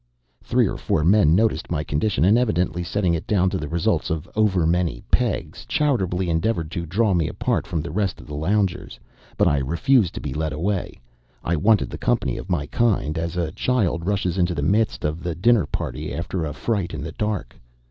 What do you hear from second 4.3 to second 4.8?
over